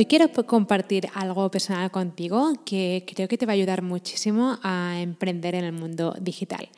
Hoy 0.00 0.06
quiero 0.06 0.30
compartir 0.46 1.08
algo 1.12 1.50
personal 1.50 1.90
contigo 1.90 2.54
que 2.64 3.04
creo 3.06 3.28
que 3.28 3.36
te 3.36 3.44
va 3.44 3.52
a 3.52 3.56
ayudar 3.56 3.82
muchísimo 3.82 4.58
a 4.62 4.98
emprender 4.98 5.54
en 5.54 5.66
el 5.66 5.72
mundo 5.72 6.16
digital. 6.18 6.70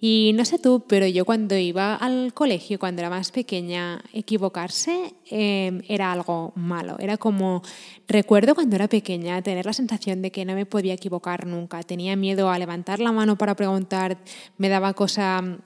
Y 0.00 0.30
no 0.36 0.44
sé 0.44 0.60
tú, 0.60 0.84
pero 0.86 1.04
yo 1.08 1.24
cuando 1.24 1.56
iba 1.56 1.96
al 1.96 2.32
colegio, 2.32 2.78
cuando 2.78 3.02
era 3.02 3.10
más 3.10 3.32
pequeña, 3.32 4.00
equivocarse 4.12 5.14
em, 5.28 5.82
era 5.88 6.12
algo 6.12 6.52
malo. 6.54 6.94
Era 7.00 7.16
como, 7.16 7.62
recuerdo 8.06 8.54
cuando 8.54 8.76
era 8.76 8.86
pequeña, 8.86 9.42
tener 9.42 9.66
la 9.66 9.72
sensación 9.72 10.22
de 10.22 10.30
que 10.30 10.44
no 10.44 10.54
me 10.54 10.64
podía 10.64 10.94
equivocar 10.94 11.48
nunca. 11.48 11.82
Tenía 11.82 12.14
miedo 12.14 12.50
a 12.50 12.58
levantar 12.60 13.00
la 13.00 13.10
mano 13.10 13.36
para 13.36 13.56
preguntar, 13.56 14.16
me 14.58 14.68
daba 14.68 14.92
cosa 14.92 15.58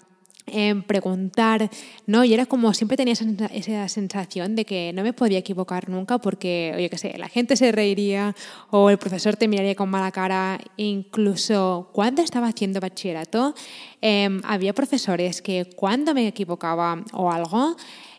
preguntar, 0.87 1.70
¿no? 2.06 2.25
Y 2.25 2.34
era 2.34 2.47
como 2.47 2.75
siempre 2.75 2.97
tenía 2.97 3.14
esa, 3.14 3.89
sensación 3.89 4.55
de 4.55 4.64
que 4.64 4.92
no 4.95 5.03
me 5.03 5.12
podía 5.12 5.39
equivocar 5.39 5.89
nunca 5.89 6.19
porque, 6.19 6.73
oye, 6.77 6.91
qué 6.91 6.98
sé, 6.98 7.17
la 7.19 7.28
gente 7.28 7.56
se 7.56 7.73
reiría 7.73 8.34
o 8.70 8.91
el 8.91 8.98
profesor 8.98 9.36
te 9.36 9.48
miraría 9.48 9.75
con 9.75 9.89
mala 9.89 10.11
cara. 10.12 10.61
Incluso 10.77 11.89
cuando 11.92 12.23
estaba 12.23 12.48
haciendo 12.48 12.81
bachillerato, 12.81 13.55
em, 14.01 14.42
había 14.45 14.75
profesores 14.75 15.41
que 15.41 15.70
cuando 15.77 16.14
me 16.14 16.28
equivocaba 16.28 17.03
o 17.12 17.31
algo, 17.33 17.77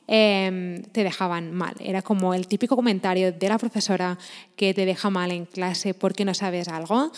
em, 0.07 0.81
te 0.91 1.03
dejaban 1.03 1.51
mal. 1.53 1.75
Era 1.79 2.01
como 2.01 2.33
el 2.33 2.47
típico 2.47 2.75
comentario 2.75 3.31
de 3.31 3.49
la 3.49 3.57
profesora 3.57 4.17
que 4.55 4.73
te 4.73 4.85
deja 4.85 5.09
mal 5.09 5.31
en 5.31 5.45
clase 5.45 5.93
porque 5.93 6.25
no 6.25 6.33
sabes 6.33 6.67
algo. 6.67 7.11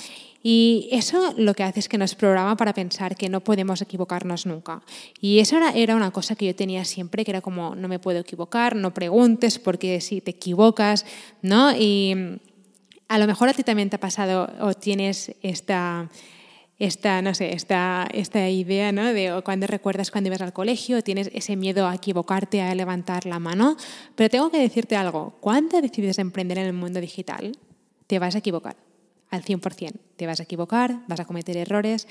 Y 0.50 0.88
eso 0.94 1.34
lo 1.36 1.54
que 1.56 1.64
hace 1.64 1.82
es 1.82 1.90
que 1.90 1.98
nos 1.98 2.16
programa 2.16 2.56
para 2.56 2.74
pensar 2.74 3.18
que 3.18 3.28
no 3.28 3.42
podemos 3.42 3.82
equivocarnos 3.82 4.46
nunca. 4.46 4.82
Y 5.20 5.40
eso 5.40 5.58
era, 5.76 5.94
una 5.94 6.12
cosa 6.12 6.38
que 6.38 6.46
yo 6.46 6.56
tenía 6.56 6.86
siempre, 6.86 7.26
que 7.26 7.32
era 7.32 7.42
como, 7.42 7.76
no 7.76 7.90
me 7.90 8.00
puedo 8.00 8.20
equivocar, 8.20 8.74
no 8.74 8.94
preguntes 8.94 9.60
porque 9.60 10.00
si 10.00 10.22
te 10.22 10.32
equivocas, 10.32 11.06
¿no? 11.42 11.76
Y 11.76 12.40
a 13.10 13.20
lo 13.20 13.28
mejor 13.28 13.50
a 13.50 13.54
ti 13.54 13.64
también 13.64 13.90
te 13.90 13.98
ha 13.98 14.00
pasado 14.00 14.50
o 14.62 14.74
tienes 14.74 15.36
esta 15.42 16.10
esta, 16.80 17.22
no 17.22 17.34
sé, 17.34 17.54
esta, 17.54 18.08
esta 18.14 18.48
idea 18.48 18.94
¿no? 18.94 19.12
de 19.12 19.42
cuando 19.44 19.68
recuerdas 19.68 20.12
cuando 20.12 20.30
ibas 20.30 20.42
al 20.42 20.54
colegio, 20.54 21.02
tienes 21.02 21.30
ese 21.34 21.58
miedo 21.58 21.90
a 21.90 21.96
equivocarte, 21.96 22.62
a 22.62 22.74
levantar 22.74 23.26
la 23.26 23.40
mano. 23.40 23.76
Pero 24.16 24.30
tengo 24.30 24.50
que 24.50 24.60
decirte 24.60 24.96
algo, 24.96 25.36
cuando 25.42 25.82
decides 25.82 26.20
emprender 26.20 26.58
en 26.60 26.68
el 26.68 26.74
mundo 26.74 27.02
digital, 27.02 27.52
te 28.06 28.18
vas 28.18 28.36
a 28.36 28.38
equivocar 28.38 28.87
al 29.30 29.44
100%. 29.44 29.94
Te 30.16 30.26
vas 30.28 30.40
a 30.40 30.44
equivocar, 30.44 31.04
vas 31.08 31.20
a 31.20 31.26
cometer 31.26 31.58
errores, 31.58 32.08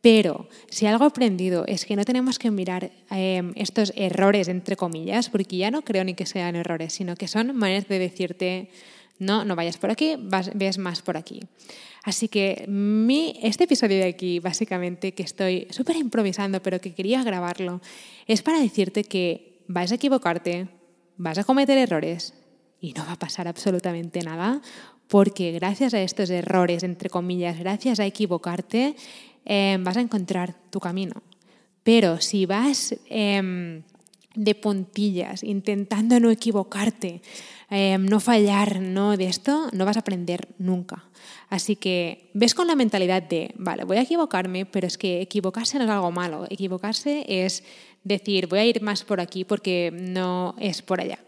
pero 0.00 0.48
si 0.68 0.86
algo 0.86 1.04
aprendido 1.04 1.64
es 1.66 1.84
que 1.84 1.96
no 1.96 2.04
tenemos 2.04 2.38
que 2.38 2.50
mirar 2.50 2.92
em, 3.10 3.52
estos 3.56 3.92
errores, 3.96 4.48
entre 4.48 4.76
comillas, 4.76 5.30
porque 5.30 5.56
ya 5.56 5.70
no 5.70 5.82
creo 5.82 6.04
ni 6.04 6.14
que 6.14 6.26
sean 6.26 6.54
errores, 6.54 6.92
sino 6.92 7.16
que 7.16 7.28
son 7.28 7.56
maneras 7.56 7.88
de 7.88 7.98
decirte, 7.98 8.70
no, 9.18 9.44
no 9.44 9.56
vayas 9.56 9.78
por 9.78 9.90
aquí, 9.90 10.16
vas, 10.18 10.50
ves 10.54 10.78
más 10.78 11.02
por 11.02 11.16
aquí. 11.16 11.40
Así 12.04 12.28
que 12.28 12.66
mi, 12.68 13.36
este 13.42 13.64
episodio 13.64 13.96
de 13.96 14.08
aquí, 14.08 14.38
básicamente, 14.38 15.12
que 15.12 15.24
estoy 15.24 15.66
súper 15.70 15.96
improvisando, 15.96 16.62
pero 16.62 16.80
que 16.80 16.94
quería 16.94 17.24
grabarlo, 17.24 17.80
es 18.28 18.42
para 18.42 18.60
decirte 18.60 19.02
que 19.02 19.64
vas 19.66 19.90
a 19.90 19.96
equivocarte, 19.96 20.68
vas 21.16 21.38
a 21.38 21.44
cometer 21.44 21.78
errores 21.78 22.34
y 22.80 22.92
no 22.92 23.04
va 23.04 23.12
a 23.12 23.18
pasar 23.18 23.48
absolutamente 23.48 24.20
nada, 24.20 24.60
porque 25.08 25.52
gracias 25.52 25.94
a 25.94 26.02
estos 26.02 26.30
errores, 26.30 26.82
entre 26.82 27.10
comillas, 27.10 27.58
gracias 27.58 28.00
a 28.00 28.06
equivocarte, 28.06 28.96
em, 29.44 29.82
vas 29.84 29.96
a 29.96 30.00
encontrar 30.00 30.54
tu 30.70 30.80
camino. 30.80 31.22
Pero 31.82 32.20
si 32.20 32.46
vas 32.46 32.96
em, 33.08 33.82
de 34.34 34.54
puntillas, 34.54 35.42
intentando 35.42 36.18
no 36.18 36.30
equivocarte, 36.30 37.22
em, 37.70 38.04
no 38.04 38.20
fallar, 38.20 38.80
no 38.80 39.16
de 39.16 39.26
esto, 39.26 39.68
no 39.72 39.84
vas 39.84 39.96
a 39.96 40.00
aprender 40.00 40.48
nunca. 40.58 41.04
Así 41.48 41.76
que 41.76 42.30
ves 42.34 42.54
con 42.54 42.66
la 42.66 42.74
mentalidad 42.74 43.22
de, 43.22 43.54
vale, 43.56 43.84
voy 43.84 43.98
a 43.98 44.02
equivocarme, 44.02 44.66
pero 44.66 44.86
es 44.86 44.98
que 44.98 45.20
equivocarse 45.20 45.78
no 45.78 45.84
es 45.84 45.90
algo 45.90 46.10
malo. 46.10 46.46
Equivocarse 46.50 47.24
es 47.28 47.62
decir, 48.04 48.46
voy 48.46 48.58
a 48.58 48.64
ir 48.64 48.82
más 48.82 49.04
por 49.04 49.20
aquí 49.20 49.44
porque 49.44 49.90
no 49.92 50.54
es 50.58 50.82
por 50.82 51.00
allá. 51.00 51.18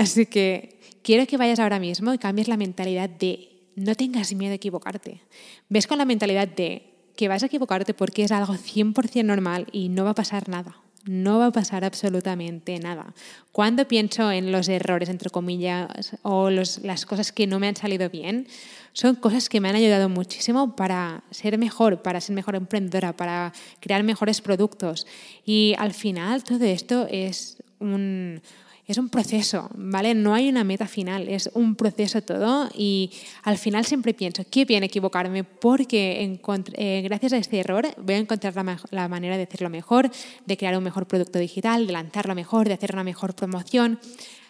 Así 0.00 0.24
que 0.24 0.80
quiero 1.02 1.26
que 1.26 1.36
vayas 1.36 1.58
ahora 1.58 1.78
mismo 1.78 2.14
y 2.14 2.18
cambies 2.18 2.48
la 2.48 2.56
mentalidad 2.56 3.10
de 3.10 3.50
no 3.76 3.94
tengas 3.94 4.32
miedo 4.32 4.52
a 4.52 4.56
equivocarte. 4.56 5.20
Ves 5.68 5.86
con 5.86 5.98
la 5.98 6.06
mentalidad 6.06 6.48
de 6.48 6.94
que 7.16 7.28
vas 7.28 7.42
a 7.42 7.46
equivocarte 7.46 7.92
porque 7.92 8.24
es 8.24 8.32
algo 8.32 8.54
100% 8.54 9.22
normal 9.24 9.66
y 9.72 9.90
no 9.90 10.04
va 10.04 10.10
a 10.12 10.14
pasar 10.14 10.48
nada. 10.48 10.74
No 11.04 11.38
va 11.38 11.46
a 11.46 11.52
pasar 11.52 11.84
absolutamente 11.84 12.78
nada. 12.78 13.12
Cuando 13.52 13.86
pienso 13.88 14.32
en 14.32 14.52
los 14.52 14.70
errores, 14.70 15.10
entre 15.10 15.28
comillas, 15.28 16.16
o 16.22 16.48
las 16.48 17.04
cosas 17.04 17.30
que 17.30 17.46
no 17.46 17.58
me 17.58 17.68
han 17.68 17.76
salido 17.76 18.08
bien, 18.08 18.48
son 18.94 19.16
cosas 19.16 19.50
que 19.50 19.60
me 19.60 19.68
han 19.68 19.76
ayudado 19.76 20.08
muchísimo 20.08 20.76
para 20.76 21.24
ser 21.30 21.58
mejor, 21.58 22.00
para 22.00 22.22
ser 22.22 22.34
mejor 22.34 22.54
emprendedora, 22.54 23.14
para 23.14 23.52
crear 23.80 24.02
mejores 24.02 24.40
productos. 24.40 25.06
Y 25.44 25.74
al 25.76 25.92
final 25.92 26.42
todo 26.42 26.64
esto 26.64 27.06
es 27.10 27.62
un, 27.80 28.40
es 28.86 28.98
un 28.98 29.08
proceso, 29.08 29.70
¿vale? 29.74 30.14
No 30.14 30.34
hay 30.34 30.48
una 30.48 30.64
meta 30.64 30.86
final, 30.86 31.28
es 31.28 31.50
un 31.54 31.76
proceso 31.76 32.22
todo 32.22 32.68
y 32.74 33.10
al 33.44 33.56
final 33.56 33.84
siempre 33.84 34.14
pienso, 34.14 34.42
qué 34.50 34.64
bien 34.64 34.82
equivocarme 34.82 35.44
porque 35.44 36.40
eh, 36.74 37.02
gracias 37.02 37.32
a 37.32 37.36
este 37.36 37.60
error 37.60 37.86
voy 37.98 38.14
a 38.14 38.18
encontrar 38.18 38.54
la, 38.90 39.08
manera 39.08 39.36
de 39.36 39.44
hacerlo 39.44 39.70
mejor, 39.70 40.10
de 40.44 40.56
crear 40.56 40.76
un 40.76 40.84
mejor 40.84 41.06
producto 41.06 41.38
digital, 41.38 41.86
de 41.86 41.92
lanzarlo 41.92 42.34
mejor, 42.34 42.66
de 42.66 42.74
hacer 42.74 42.92
una 42.92 43.04
mejor 43.04 43.34
promoción. 43.34 44.00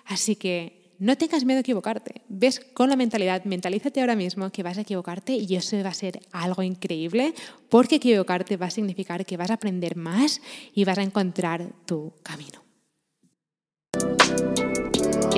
Así 0.07 0.37
que 0.37 0.95
no 0.99 1.17
tengas 1.17 1.45
miedo 1.45 1.59
a 1.59 1.61
equivocarte. 1.61 2.23
Ves 2.29 2.61
con 2.61 2.89
la 2.89 2.97
mentalidad, 2.97 3.45
mentalízate 3.45 4.01
ahora 4.01 4.17
mismo 4.17 4.51
que 4.51 4.63
vas 4.63 4.79
a 4.79 4.83
equivocarte 4.83 5.35
y 5.35 5.57
eso 5.57 5.83
va 5.83 5.91
a 5.91 5.95
ser 5.95 6.21
algo 6.33 6.63
increíble 6.63 7.35
porque 7.69 7.97
equivocarte 7.97 8.57
va 8.57 8.67
a 8.67 8.71
significar 8.71 9.25
que 9.27 9.37
vas 9.37 9.51
a 9.51 9.55
aprender 9.55 9.97
más 9.97 10.41
y 10.75 10.85
vas 10.85 10.99
a 10.99 11.03
encontrar 11.03 11.73
tu 11.87 12.13
camino. 12.23 12.70